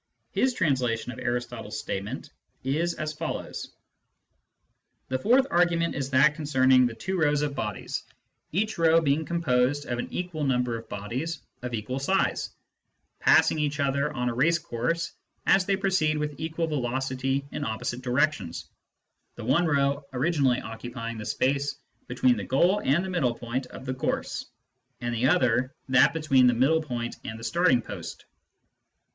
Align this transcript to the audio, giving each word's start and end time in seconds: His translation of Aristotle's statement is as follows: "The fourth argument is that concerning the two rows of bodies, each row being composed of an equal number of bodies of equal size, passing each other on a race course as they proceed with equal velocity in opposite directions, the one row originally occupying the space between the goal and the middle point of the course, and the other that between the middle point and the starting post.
His 0.31 0.55
translation 0.55 1.11
of 1.11 1.19
Aristotle's 1.19 1.77
statement 1.77 2.31
is 2.63 2.95
as 2.95 3.13
follows: 3.13 3.75
"The 5.09 5.19
fourth 5.19 5.45
argument 5.51 5.93
is 5.93 6.09
that 6.09 6.33
concerning 6.33 6.87
the 6.87 6.95
two 6.95 7.19
rows 7.19 7.43
of 7.43 7.53
bodies, 7.53 8.01
each 8.51 8.79
row 8.79 8.99
being 8.99 9.25
composed 9.25 9.85
of 9.85 9.99
an 9.99 10.11
equal 10.11 10.43
number 10.43 10.75
of 10.75 10.89
bodies 10.89 11.43
of 11.61 11.75
equal 11.75 11.99
size, 11.99 12.49
passing 13.19 13.59
each 13.59 13.79
other 13.79 14.11
on 14.11 14.27
a 14.27 14.33
race 14.33 14.57
course 14.57 15.11
as 15.45 15.67
they 15.67 15.75
proceed 15.75 16.17
with 16.17 16.39
equal 16.39 16.65
velocity 16.65 17.45
in 17.51 17.63
opposite 17.63 18.01
directions, 18.01 18.65
the 19.35 19.45
one 19.45 19.67
row 19.67 20.03
originally 20.13 20.61
occupying 20.61 21.19
the 21.19 21.25
space 21.27 21.75
between 22.07 22.37
the 22.37 22.43
goal 22.43 22.81
and 22.83 23.05
the 23.05 23.09
middle 23.11 23.35
point 23.35 23.67
of 23.67 23.85
the 23.85 23.93
course, 23.93 24.47
and 24.99 25.13
the 25.13 25.27
other 25.27 25.75
that 25.89 26.11
between 26.11 26.47
the 26.47 26.55
middle 26.55 26.81
point 26.81 27.17
and 27.23 27.39
the 27.39 27.43
starting 27.43 27.83
post. 27.83 28.25